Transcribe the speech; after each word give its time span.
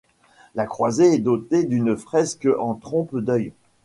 La 0.55 0.65
croisée 0.65 1.13
est 1.13 1.19
dotée 1.19 1.63
d'une 1.63 1.95
fresque 1.95 2.47
en 2.57 2.73
trompe-l'œil. 2.73 3.53